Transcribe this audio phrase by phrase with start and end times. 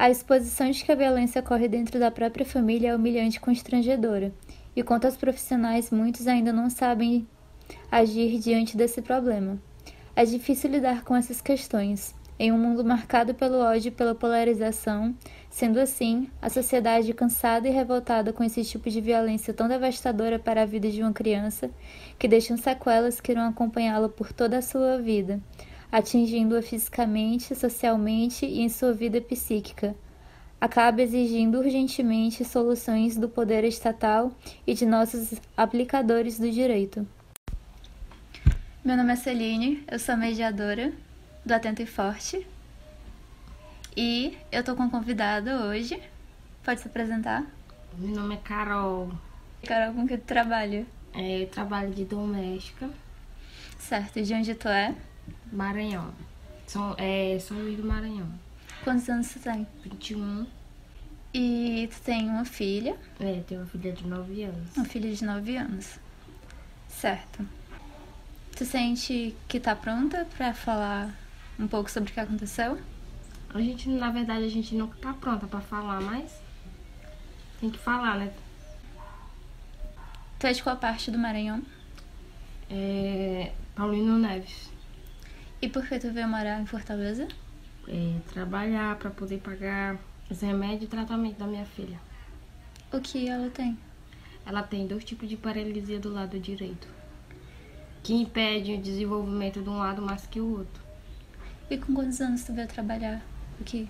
[0.00, 4.32] A exposição de que a violência ocorre dentro da própria família é humilhante e constrangedora,
[4.74, 7.28] e quanto aos profissionais, muitos ainda não sabem
[7.92, 9.58] agir diante desse problema.
[10.16, 15.14] É difícil lidar com essas questões, em um mundo marcado pelo ódio e pela polarização.
[15.50, 20.62] Sendo assim, a sociedade cansada e revoltada com esse tipo de violência tão devastadora para
[20.62, 21.70] a vida de uma criança,
[22.18, 25.42] que deixam sequelas que irão acompanhá-la por toda a sua vida,
[25.90, 29.94] atingindo-a fisicamente, socialmente e em sua vida psíquica.
[30.60, 34.30] Acaba exigindo urgentemente soluções do poder estatal
[34.66, 37.06] e de nossos aplicadores do direito.
[38.84, 40.92] Meu nome é Celine, eu sou mediadora
[41.44, 42.46] do Atento e Forte.
[43.96, 46.00] E eu tô com um convidado hoje.
[46.62, 47.44] Pode se apresentar?
[47.98, 49.10] Meu nome é Carol.
[49.66, 50.86] Carol, com que tu trabalha?
[51.12, 52.88] É, eu trabalho de doméstica.
[53.78, 54.94] Certo, e de onde tu é?
[55.52, 56.12] Maranhão.
[56.66, 58.28] São, é, São Luís do Maranhão.
[58.84, 59.66] Quantos anos tu tem?
[59.84, 60.46] 21.
[61.32, 62.96] E tu tem uma filha?
[63.18, 64.76] É, tenho uma filha de 9 anos.
[64.76, 65.98] Uma filha de 9 anos.
[66.88, 67.46] Certo.
[68.56, 71.14] Tu sente que tá pronta pra falar
[71.58, 72.78] um pouco sobre o que aconteceu?
[73.52, 76.40] A gente, na verdade, a gente nunca tá pronta pra falar, mas
[77.60, 78.32] tem que falar, né?
[80.38, 81.62] Tu é de qual parte do Maranhão?
[82.70, 84.69] É, Paulino Neves.
[85.62, 87.28] E por que tu veio morar em Fortaleza?
[87.86, 89.98] É, trabalhar pra poder pagar
[90.30, 91.98] os remédios e tratamento da minha filha.
[92.92, 93.78] O que ela tem?
[94.46, 96.88] Ela tem dois tipos de paralisia do lado direito,
[98.02, 100.82] que impede o desenvolvimento de um lado mais que o outro.
[101.68, 103.20] E com quantos anos tu veio trabalhar
[103.60, 103.88] aqui?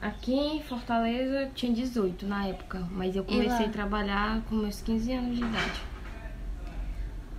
[0.00, 5.12] Aqui em Fortaleza tinha 18 na época, mas eu comecei a trabalhar com meus 15
[5.12, 5.80] anos de idade.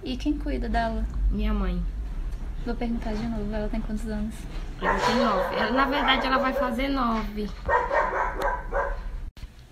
[0.03, 1.05] E quem cuida dela?
[1.31, 1.83] Minha mãe.
[2.65, 4.33] Vou perguntar de novo, ela tem quantos anos?
[4.81, 5.55] Ela tem 9.
[5.55, 7.47] Ela, na verdade, ela vai fazer 9.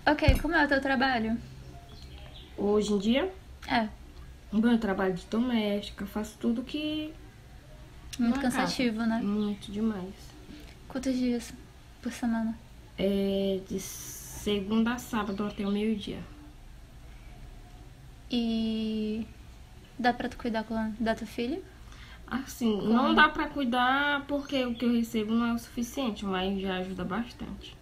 [0.05, 1.37] Ok, como é o teu trabalho?
[2.55, 3.33] Hoje em dia,
[3.67, 3.87] É,
[4.51, 7.11] bom, eu trabalho de doméstica, faço tudo que.
[8.19, 9.19] muito Uma cansativo, né?
[9.23, 10.13] Muito demais.
[10.87, 11.51] Quantos dias
[12.01, 12.55] por semana?
[12.97, 16.19] É de segunda a sábado até o meio-dia.
[18.29, 19.25] E
[19.97, 20.63] dá pra tu cuidar
[20.99, 21.59] da tua filha?
[22.27, 26.59] Assim, não dá pra cuidar porque o que eu recebo não é o suficiente, mas
[26.59, 27.75] já ajuda bastante.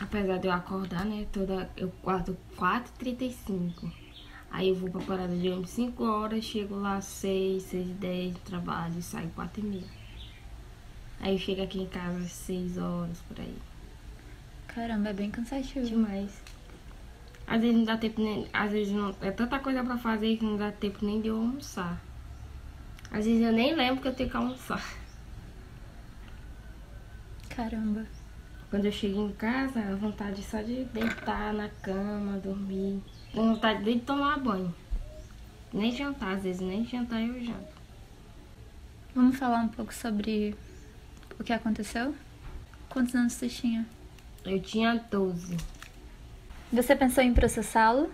[0.00, 3.90] Apesar de eu acordar, né, toda, eu acordo 4h35.
[4.50, 7.92] Aí eu vou pra parada de ônibus 5 horas, chego lá às 6, 6 e
[7.92, 9.98] 10, trabalho e saio 4 e meia.
[11.20, 13.56] Aí eu chego aqui em casa às 6 horas, por aí.
[14.68, 15.86] Caramba, é bem cansativo.
[15.86, 16.42] Demais.
[17.46, 18.46] Às vezes não dá tempo nem.
[18.52, 19.14] Às vezes não.
[19.20, 22.00] É tanta coisa pra fazer que não dá tempo nem de eu almoçar.
[23.10, 24.82] Às vezes eu nem lembro que eu tenho que almoçar.
[27.48, 28.06] Caramba.
[28.70, 33.02] Quando eu chego em casa, a vontade só de deitar na cama, dormir.
[33.34, 34.74] Dá vontade de tomar banho.
[35.72, 37.78] Nem jantar, às vezes nem jantar eu janto.
[39.14, 40.54] Vamos falar um pouco sobre
[41.40, 42.14] o que aconteceu?
[42.88, 43.86] Quantos anos tu tinha?
[44.44, 45.56] Eu tinha 12.
[46.72, 48.12] Você pensou em processá-lo?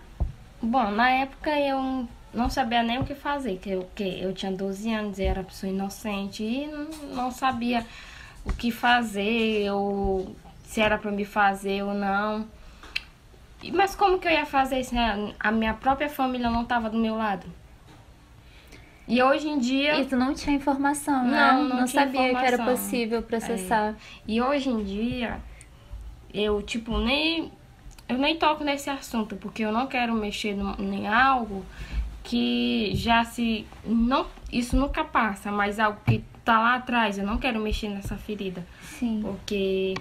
[0.61, 4.51] Bom, na época eu não sabia nem o que fazer, que eu, que eu tinha
[4.51, 6.85] 12 anos, eu era pessoa inocente e não,
[7.15, 7.85] não sabia
[8.43, 12.45] o que fazer, ou se era pra me fazer ou não.
[13.63, 16.89] E- Mas como que eu ia fazer se a, a minha própria família não tava
[16.89, 17.47] do meu lado?
[19.07, 19.99] E hoje em dia.
[19.99, 21.51] E tu não tinha informação, né?
[21.53, 22.65] Não, não tinha sabia que era informação.
[22.75, 23.95] possível processar.
[24.27, 25.39] E hoje em dia,
[26.33, 27.51] eu, tipo, nem.
[28.07, 31.65] Eu nem toco nesse assunto, porque eu não quero mexer em algo
[32.35, 33.65] que já se.
[33.85, 38.17] Não, isso nunca passa, mas algo que tá lá atrás, eu não quero mexer nessa
[38.17, 38.65] ferida.
[38.81, 39.21] Sim.
[39.21, 39.95] Porque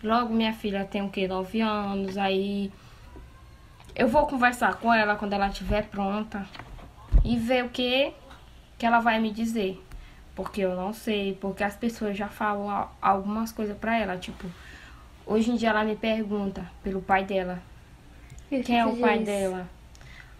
[0.00, 1.26] logo minha filha tem o que?
[1.26, 2.70] 9 anos, aí
[3.96, 6.46] eu vou conversar com ela quando ela estiver pronta
[7.24, 8.12] e ver o que,
[8.78, 9.84] que ela vai me dizer.
[10.36, 14.46] Porque eu não sei, porque as pessoas já falam algumas coisas pra ela, tipo,
[15.26, 17.60] hoje em dia ela me pergunta pelo pai dela,
[18.48, 19.26] quem é o pai diz?
[19.26, 19.79] dela.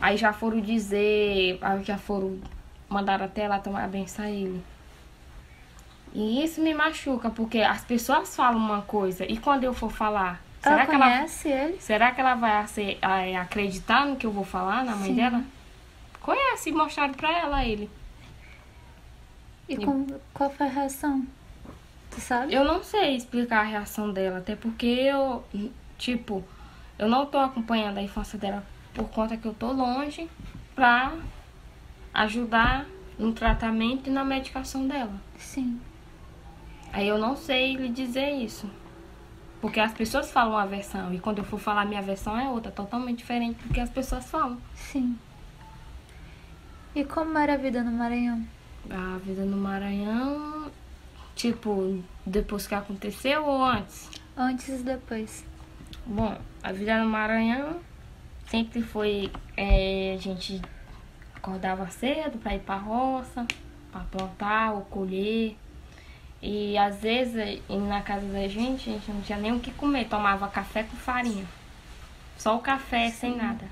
[0.00, 2.38] Aí já foram dizer, aí já foram
[2.88, 4.62] mandar até ela tomar a benção a ele.
[6.12, 10.40] E isso me machuca, porque as pessoas falam uma coisa e quando eu for falar,
[10.62, 11.80] Ela será que ela, conhece ele?
[11.80, 12.64] será que ela vai
[13.02, 15.16] eh, acreditar no que eu vou falar na mãe Sim.
[15.16, 15.44] dela?
[16.20, 17.88] Conhece, mostraram pra ela ele.
[19.68, 21.24] E com- qual foi a reação?
[22.10, 22.52] Tu sabe?
[22.52, 25.44] Eu não sei explicar a reação dela, até porque eu,
[25.96, 26.42] tipo,
[26.98, 28.64] eu não tô acompanhando a infância dela
[28.94, 30.28] por conta que eu tô longe
[30.74, 31.12] pra
[32.12, 32.86] ajudar
[33.18, 35.14] no tratamento e na medicação dela.
[35.38, 35.80] Sim.
[36.92, 38.68] Aí eu não sei lhe dizer isso.
[39.60, 42.72] Porque as pessoas falam uma versão e quando eu for falar minha versão é outra,
[42.72, 44.58] totalmente diferente do que as pessoas falam.
[44.74, 45.18] Sim.
[46.94, 48.44] E como era a vida no Maranhão?
[48.88, 50.70] A vida no Maranhão,
[51.36, 54.10] tipo, depois que aconteceu ou antes?
[54.36, 55.44] Antes e depois.
[56.06, 57.76] Bom, a vida no Maranhão
[58.50, 59.30] sempre foi.
[59.56, 60.60] É, a gente
[61.34, 63.46] acordava cedo para ir pra roça,
[63.90, 65.56] para plantar ou colher.
[66.42, 70.08] E às vezes na casa da gente, a gente não tinha nem o que comer,
[70.08, 71.46] tomava café com farinha.
[72.36, 73.16] Só o café Sim.
[73.16, 73.66] sem nada.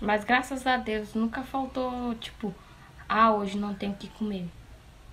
[0.00, 2.54] Mas graças a Deus nunca faltou, tipo,
[3.08, 4.48] ah, hoje não tenho o que comer.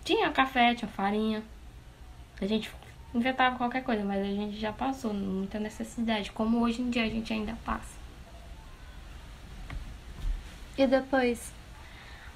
[0.03, 1.43] Tinha café, tinha farinha.
[2.39, 2.71] A gente
[3.13, 7.09] inventava qualquer coisa, mas a gente já passou muita necessidade, como hoje em dia a
[7.09, 7.96] gente ainda passa.
[10.77, 11.51] E depois?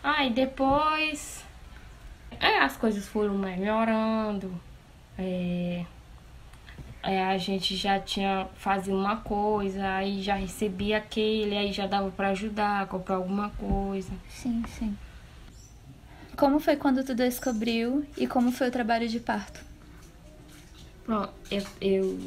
[0.03, 1.43] Ah, e depois
[2.39, 4.51] é, as coisas foram melhorando.
[5.17, 5.85] É,
[7.03, 12.09] é, a gente já tinha fazia uma coisa, aí já recebia aquele, aí já dava
[12.09, 14.11] para ajudar, comprar alguma coisa.
[14.27, 14.97] Sim, sim.
[16.35, 19.63] Como foi quando tu descobriu e como foi o trabalho de parto?
[21.03, 22.19] Pronto, eu, eu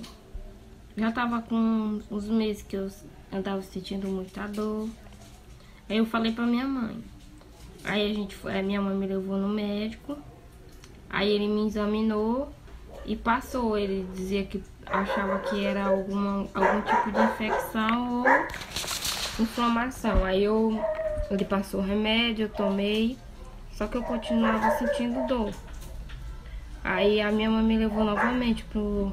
[0.96, 2.88] já tava com uns meses que eu
[3.32, 4.88] andava sentindo muita dor.
[5.88, 6.96] Aí eu falei pra minha mãe.
[7.84, 10.16] Aí a gente foi, minha mãe me levou no médico.
[11.10, 12.52] Aí ele me examinou
[13.04, 13.76] e passou.
[13.76, 20.24] Ele dizia que achava que era alguma, algum tipo de infecção ou inflamação.
[20.24, 20.80] Aí eu
[21.30, 23.16] ele passou o remédio, eu tomei,
[23.72, 25.52] só que eu continuava sentindo dor.
[26.82, 29.10] Aí a minha mãe me levou novamente pro,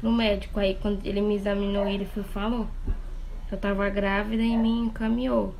[0.00, 0.58] pro médico.
[0.58, 2.66] Aí quando ele me examinou, ele falou
[3.52, 5.54] eu tava grávida e me encaminhou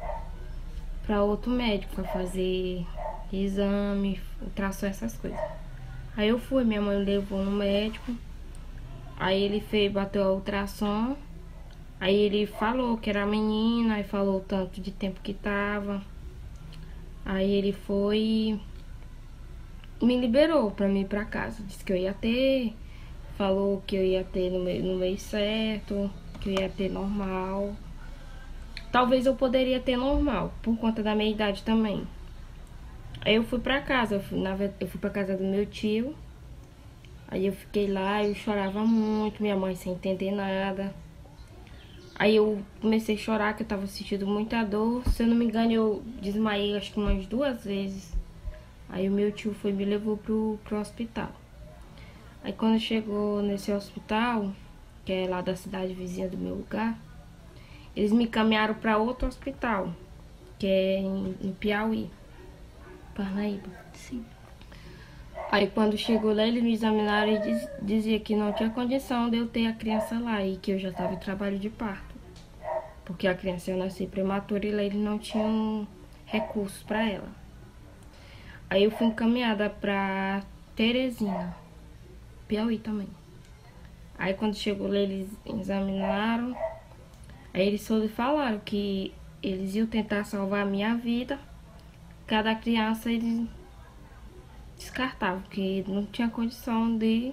[1.07, 2.87] para outro médico para fazer
[3.33, 5.39] exame, ultrassom, essas coisas.
[6.17, 8.15] Aí eu fui, minha mãe levou no médico.
[9.19, 11.17] Aí ele fez, bateu a ultrassom.
[12.01, 16.03] Aí ele falou que era menina, aí falou o tanto de tempo que tava.
[17.25, 18.61] Aí ele foi
[20.03, 21.63] me liberou para mim ir para casa.
[21.63, 22.75] Disse que eu ia ter,
[23.37, 26.11] falou que eu ia ter no mês certo,
[26.41, 27.75] que eu ia ter normal.
[28.93, 32.07] Talvez eu poderia ter normal, por conta da minha idade também.
[33.23, 36.15] Aí eu fui pra casa, eu fui, na, eu fui pra casa do meu tio.
[37.27, 40.95] Aí eu fiquei lá, eu chorava muito, minha mãe sem entender nada.
[42.15, 45.03] Aí eu comecei a chorar, que eu tava sentindo muita dor.
[45.09, 48.13] Se eu não me engano, eu desmaiei acho que umas duas vezes.
[48.91, 51.31] Aí o meu tio foi me levou pro, pro hospital.
[52.45, 54.53] Aí quando chegou nesse hospital,
[55.03, 56.99] que é lá da cidade vizinha do meu lugar,
[57.95, 59.93] eles me caminharam para outro hospital,
[60.59, 62.11] que é em, em Piauí,
[63.15, 63.69] Parnaíba.
[63.93, 64.25] Sim.
[65.51, 69.37] Aí quando chegou lá, eles me examinaram e diz, dizia que não tinha condição de
[69.37, 72.15] eu ter a criança lá e que eu já estava em trabalho de parto.
[73.05, 75.87] Porque a criança eu nasci prematura e lá eles não tinham
[76.25, 77.29] recursos para ela.
[78.71, 80.43] Aí eu fui encaminhada para
[80.75, 81.55] Teresina,
[82.49, 83.09] Piauí também.
[84.19, 86.57] Aí quando chegou lá, eles examinaram
[87.55, 89.13] Aí eles foram falaram que
[89.43, 91.39] eles iam tentar salvar a minha vida.
[92.27, 93.47] Cada criança eles
[94.77, 97.33] descartavam, porque não tinha condição de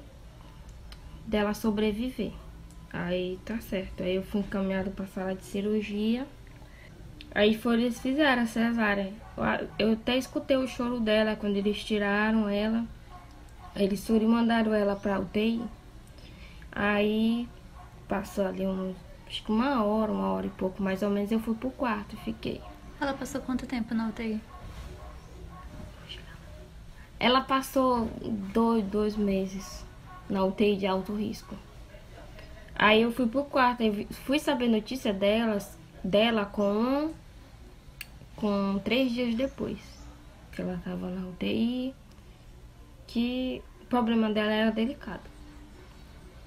[1.26, 2.34] dela sobreviver.
[2.92, 4.04] Aí tá certo.
[4.04, 6.28] Aí eu fui encaminhado para sala de cirurgia.
[7.34, 9.14] Aí foram, eles fizeram a cesárea.
[9.78, 12.86] Eu até escutei o choro dela quando eles tiraram ela.
[13.76, 15.62] Eles foram e mandaram ela pra UTI.
[16.72, 17.48] Aí
[18.08, 18.96] passou ali uns
[19.30, 22.16] acho que uma hora, uma hora e pouco mais ou menos, eu fui pro quarto
[22.16, 22.62] e fiquei.
[23.00, 24.42] Ela passou quanto tempo na UTI?
[27.20, 28.06] Ela passou
[28.54, 29.86] dois, dois meses
[30.30, 31.56] na UTI de alto risco.
[32.76, 33.84] Aí eu fui pro quarto,
[34.26, 37.12] fui saber notícia delas, dela com,
[38.36, 39.80] com três dias depois.
[40.52, 41.94] Que ela tava na UTI,
[43.06, 45.24] que o problema dela era delicado.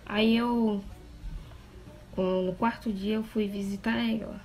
[0.06, 0.82] Aí eu
[2.16, 4.40] no quarto dia eu fui visitar ela.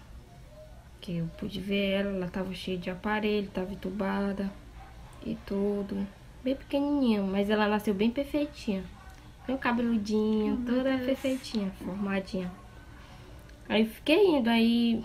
[1.02, 4.52] Que eu pude ver ela, ela tava cheia de aparelho, tava entubada
[5.26, 6.08] e tudo.
[6.44, 8.84] Bem pequenininha, mas ela nasceu bem perfeitinha.
[9.46, 12.52] Bem cabeludinha, oh, toda perfeitinha, formadinha.
[13.70, 15.04] Aí fiquei indo, aí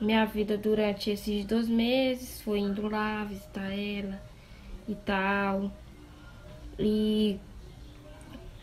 [0.00, 4.20] minha vida durante esses dois meses foi indo lá visitar ela
[4.88, 5.70] e tal.
[6.78, 7.38] E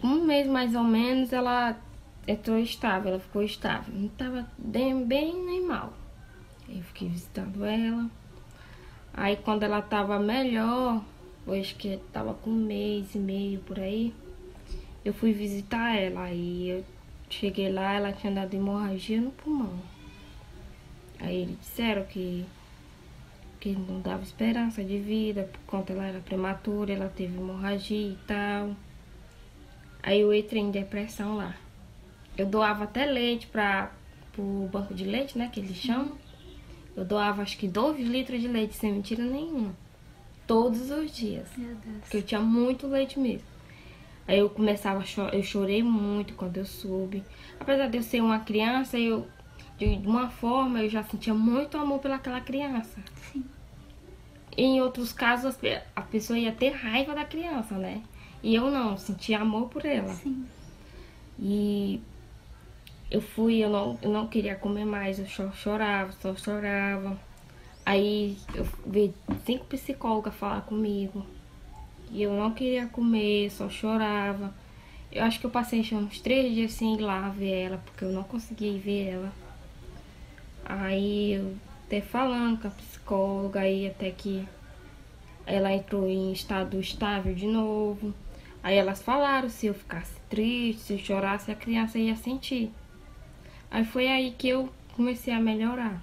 [0.03, 1.75] um mês mais ou menos ela
[2.27, 3.93] entrou estável, ela ficou estável.
[3.93, 5.93] Não estava bem, bem nem mal.
[6.69, 8.09] Eu fiquei visitando ela.
[9.13, 11.03] Aí quando ela estava melhor,
[11.45, 14.13] hoje que estava com um mês e meio por aí,
[15.03, 16.85] eu fui visitar ela e eu
[17.29, 19.73] cheguei lá, ela tinha dado hemorragia no pulmão.
[21.19, 22.45] Aí eles disseram que,
[23.59, 28.17] que não dava esperança de vida, por conta ela era prematura, ela teve hemorragia e
[28.25, 28.75] tal.
[30.01, 31.55] Aí eu entrei em depressão lá.
[32.37, 33.91] Eu doava até leite para
[34.37, 36.17] o banco de leite, né, que eles chamam.
[36.95, 39.75] Eu doava acho que 2 litros de leite, sem mentira nenhuma.
[40.47, 41.47] Todos os dias.
[41.55, 41.97] Meu Deus.
[42.01, 43.47] Porque eu tinha muito leite mesmo.
[44.27, 47.23] Aí eu começava a chorar, eu chorei muito quando eu soube.
[47.59, 49.27] Apesar de eu ser uma criança, eu
[49.77, 53.01] de uma forma eu já sentia muito amor pelaquela criança.
[53.31, 53.43] Sim.
[54.55, 55.57] Em outros casos
[55.95, 58.03] a pessoa ia ter raiva da criança, né?
[58.43, 60.13] E eu não, sentia amor por ela.
[60.13, 60.45] Sim.
[61.39, 61.99] E
[63.11, 67.19] eu fui, eu não, eu não queria comer mais, eu só chorava, só chorava.
[67.85, 69.13] Aí eu vi
[69.45, 71.25] cinco psicólogas falar comigo.
[72.09, 74.53] E eu não queria comer, só chorava.
[75.11, 78.11] Eu acho que eu passei uns três dias sem ir lá ver ela, porque eu
[78.13, 79.33] não conseguia ver ela.
[80.63, 81.53] Aí eu
[81.85, 84.47] até falando com a psicóloga, aí até que
[85.45, 88.13] ela entrou em estado estável de novo.
[88.63, 92.71] Aí elas falaram se eu ficasse triste, se eu chorasse, a criança ia sentir.
[93.71, 96.01] Aí foi aí que eu comecei a melhorar.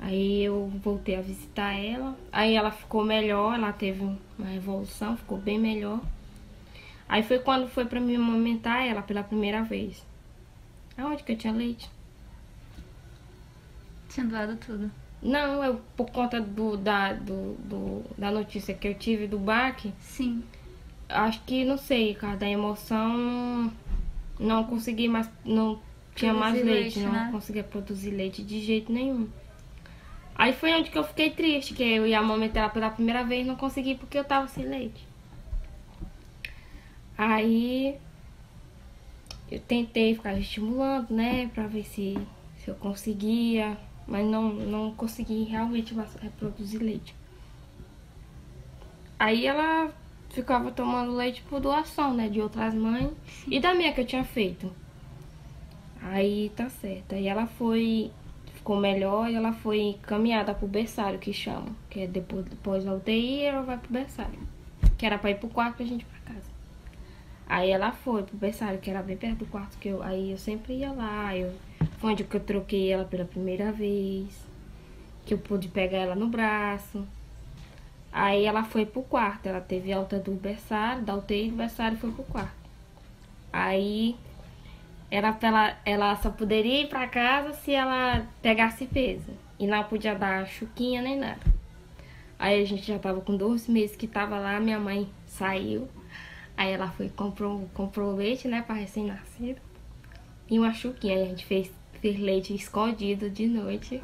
[0.00, 2.18] Aí eu voltei a visitar ela.
[2.32, 6.00] Aí ela ficou melhor, ela teve uma evolução, ficou bem melhor.
[7.08, 10.04] Aí foi quando foi para me amamentar ela pela primeira vez.
[10.98, 11.88] Aonde que eu tinha leite?
[14.08, 14.90] Tinha doado tudo.
[15.22, 19.92] Não, eu por conta do, da, do, do, da notícia que eu tive do baque,
[19.98, 20.44] Sim.
[21.08, 23.72] acho que não sei, cara, da emoção
[24.38, 25.80] não consegui mais, não
[26.14, 27.28] tinha mais leite, leite, não né?
[27.32, 29.28] conseguia produzir leite de jeito nenhum.
[30.34, 33.46] Aí foi onde que eu fiquei triste, que eu ia amamentar ela pela primeira vez
[33.46, 35.06] não consegui porque eu tava sem leite.
[37.16, 37.96] Aí
[39.50, 42.18] eu tentei ficar estimulando, né, pra ver se,
[42.56, 47.14] se eu conseguia, mas não, não consegui realmente reproduzir leite.
[49.18, 49.92] Aí ela
[50.30, 53.12] ficava tomando leite por doação, né, de outras mães
[53.46, 54.74] e da minha que eu tinha feito.
[56.04, 57.14] Aí tá certo.
[57.14, 58.10] Aí ela foi,
[58.54, 61.68] ficou melhor e ela foi encaminhada pro berçário, que chama.
[61.88, 64.38] Que é depois, depois da UTI, ela vai pro berçário.
[64.98, 66.46] Que era pra ir pro quarto pra gente ir pra casa.
[67.48, 70.02] Aí ela foi pro berçário, que era bem perto do quarto que eu.
[70.02, 71.34] Aí eu sempre ia lá.
[71.34, 71.54] Eu,
[71.98, 74.44] foi onde eu troquei ela pela primeira vez.
[75.24, 77.06] Que eu pude pegar ela no braço.
[78.12, 79.46] Aí ela foi pro quarto.
[79.46, 82.52] Ela teve alta do berçário, da UTI do berçário e foi pro quarto.
[83.50, 84.16] Aí
[85.10, 89.32] era pra ela, ela só poderia ir pra casa se ela pegasse peso.
[89.58, 91.40] E não podia dar chuquinha nem nada.
[92.38, 95.88] Aí a gente já tava com dois meses que tava lá, minha mãe saiu.
[96.56, 99.60] Aí ela foi comprou, comprou leite, né, pra recém-nascido.
[100.50, 101.16] E uma chuquinha.
[101.16, 101.70] Aí a gente fez,
[102.00, 104.02] fez leite escondido de noite.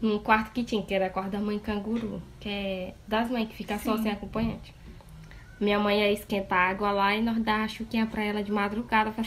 [0.00, 2.22] Num quarto que tinha, que era o quarto da mãe canguru.
[2.38, 4.04] Que é das mães que fica só Sim.
[4.04, 4.74] sem acompanhante.
[5.60, 9.10] Minha mãe ia esquentar água lá e nós dava a chuquinha pra ela de madrugada
[9.10, 9.24] pra,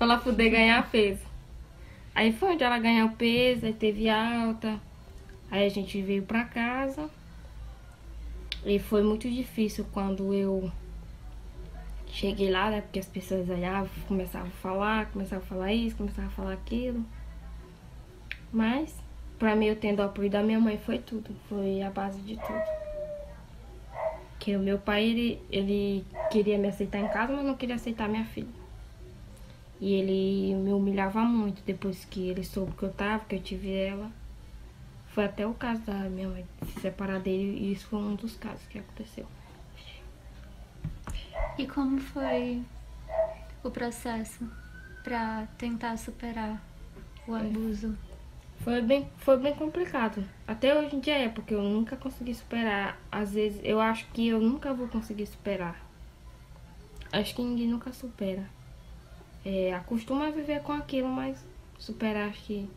[0.00, 1.20] pra ela poder ganhar peso.
[2.14, 4.80] Aí foi onde ela ganhou peso, aí teve alta.
[5.50, 7.10] Aí a gente veio pra casa.
[8.64, 10.72] E foi muito difícil quando eu
[12.06, 12.80] cheguei lá, né?
[12.80, 17.04] Porque as pessoas olhavam, começavam a falar, começavam a falar isso, começavam a falar aquilo.
[18.50, 18.96] Mas,
[19.38, 21.30] pra mim, eu tendo o apoio da minha mãe, foi tudo.
[21.46, 22.64] Foi a base de tudo.
[24.38, 28.08] Que o meu pai, ele, ele queria me aceitar em casa, mas não queria aceitar
[28.08, 28.60] minha filha.
[29.80, 33.72] E ele me humilhava muito depois que ele soube que eu tava, que eu tive
[33.72, 34.10] ela.
[35.08, 38.36] Foi até o caso da minha mãe se separar dele e isso foi um dos
[38.36, 39.26] casos que aconteceu.
[41.58, 42.62] E como foi
[43.64, 44.48] o processo
[45.02, 46.62] pra tentar superar
[47.26, 47.96] o abuso?
[48.60, 50.22] Foi bem, foi bem complicado.
[50.46, 52.98] Até hoje em dia é, porque eu nunca consegui superar.
[53.10, 55.82] Às vezes eu acho que eu nunca vou conseguir superar.
[57.10, 58.44] Acho que ninguém nunca supera.
[59.44, 61.38] É, acostuma a viver com aquilo, mas
[61.78, 62.68] superar acho que.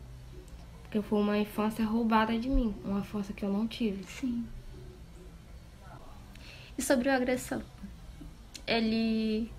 [0.82, 2.74] Porque foi uma infância roubada de mim.
[2.84, 4.04] Uma infância que eu não tive.
[4.04, 4.46] Sim.
[6.76, 7.60] E sobre o agressor?
[8.66, 9.50] Ele.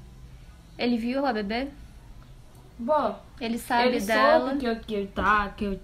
[0.78, 1.70] Ele viu a bebê?
[2.78, 4.50] Bom, Ele sabe ele dela?
[4.50, 5.80] soube que eu, que eu tá, que eu,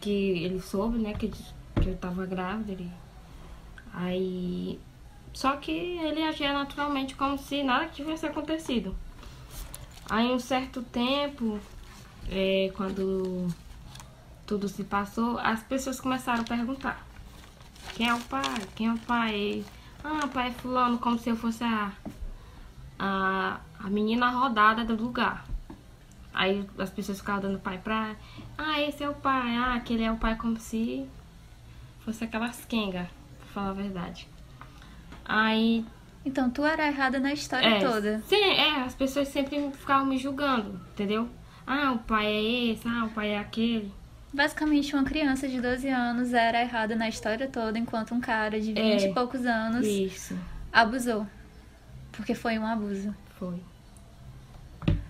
[0.00, 2.72] que ele soube, né, que, que eu tava grávida.
[2.72, 2.90] Ele...
[3.94, 4.80] Aí,
[5.32, 8.96] só que ele agia naturalmente como se nada tivesse acontecido.
[10.12, 11.58] Aí, um certo tempo,
[12.28, 13.48] é, quando
[14.46, 17.02] tudo se passou, as pessoas começaram a perguntar:
[17.94, 18.60] quem é o pai?
[18.76, 19.64] Quem é o pai?
[20.04, 21.90] Ah, pai é fulano, como se eu fosse a,
[22.98, 25.46] a, a menina rodada do lugar.
[26.34, 28.14] Aí as pessoas ficavam dando pai pra.
[28.58, 31.08] Ah, esse é o pai, ah, aquele é o pai como se
[32.04, 34.28] fosse aquelas quenga, pra falar a verdade.
[35.24, 35.86] Aí.
[36.24, 38.20] Então tu era errada na história é, toda.
[38.26, 41.28] Sim, é, as pessoas sempre ficavam me julgando, entendeu?
[41.66, 43.92] Ah, o pai é esse, ah, o pai é aquele.
[44.32, 48.72] Basicamente, uma criança de 12 anos era errada na história toda, enquanto um cara de
[48.72, 50.38] 20 É, e poucos anos Isso,
[50.72, 51.26] abusou.
[52.12, 53.14] Porque foi um abuso.
[53.38, 53.60] foi.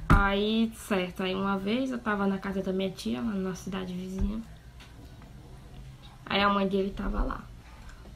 [0.09, 3.93] Aí, certo, aí uma vez eu tava na casa da minha tia, lá na cidade
[3.93, 4.41] vizinha.
[6.27, 7.45] Aí a mãe dele tava lá.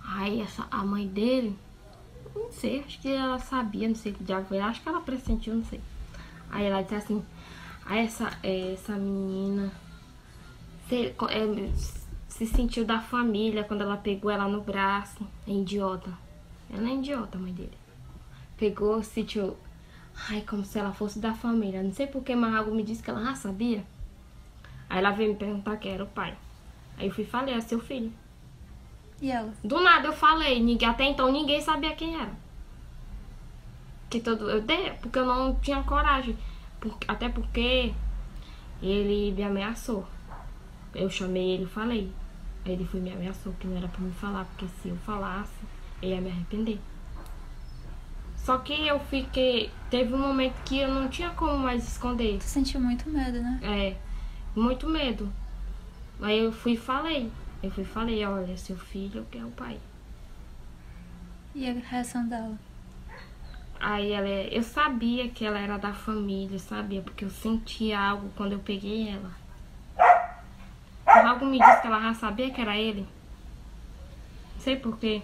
[0.04, 1.56] Aí essa, a mãe dele,
[2.36, 5.54] não sei, acho que ela sabia, não sei que diabo foi, acho que ela pressentiu,
[5.54, 5.80] não sei.
[6.50, 7.24] Aí ela disse assim,
[7.84, 9.72] aí essa, é, essa menina
[10.88, 11.72] se, é,
[12.28, 15.26] se sentiu da família quando ela pegou ela no braço.
[15.46, 16.10] É idiota.
[16.72, 17.76] Ela é idiota, mãe dele.
[18.56, 19.56] Pegou, se sentiu.
[20.28, 21.82] Ai, como se ela fosse da família.
[21.82, 23.84] Não sei porque, mas algo me disse que ela já sabia.
[24.88, 26.36] Aí ela veio me perguntar quem era o pai.
[26.96, 28.12] Aí eu fui e falei, é seu filho.
[29.20, 29.52] E ela?
[29.64, 32.32] Do nada eu falei, ninguém, até então ninguém sabia quem era.
[34.10, 36.36] Que todo, eu dei, porque eu não tinha coragem.
[36.78, 37.92] Por- até porque
[38.82, 40.06] ele me ameaçou.
[40.94, 42.12] Eu chamei ele e falei.
[42.64, 45.52] Ele foi me ameaçou que não era pra me falar, porque se eu falasse,
[46.02, 46.78] eu ia me arrepender.
[48.36, 49.70] Só que eu fiquei.
[49.90, 52.38] Teve um momento que eu não tinha como mais esconder.
[52.38, 53.58] Tu sentiu muito medo, né?
[53.62, 53.96] É,
[54.58, 55.32] muito medo.
[56.20, 57.30] Aí eu fui e falei.
[57.62, 59.78] Eu fui falei, olha, seu filho que é o pai.
[61.54, 62.56] E a reação dela?
[63.80, 68.52] Aí ela, eu sabia que ela era da família, sabia, porque eu sentia algo quando
[68.52, 69.30] eu peguei ela.
[71.06, 73.06] Algo me disse que ela já sabia que era ele.
[74.54, 75.22] Não sei porquê.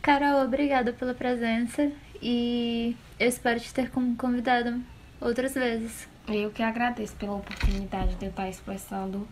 [0.00, 4.78] Carol, obrigada pela presença e eu espero te ter como convidada
[5.20, 6.08] outras vezes.
[6.28, 9.26] Eu que agradeço pela oportunidade de eu estar expressando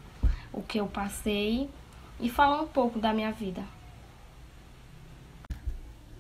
[0.53, 1.71] o que eu passei
[2.19, 3.63] e falar um pouco da minha vida.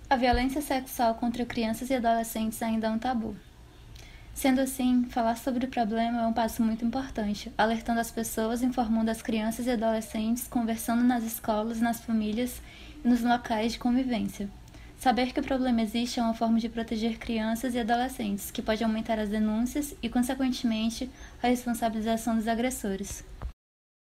[0.08, 3.36] A violência sexual contra crianças e adolescentes ainda é um tabu.
[4.34, 9.10] Sendo assim, falar sobre o problema é um passo muito importante, alertando as pessoas, informando
[9.10, 12.60] as crianças e adolescentes, conversando nas escolas, nas famílias
[13.04, 14.48] e nos locais de convivência.
[14.98, 18.82] Saber que o problema existe é uma forma de proteger crianças e adolescentes, que pode
[18.82, 21.10] aumentar as denúncias e, consequentemente,
[21.42, 23.24] a responsabilização dos agressores.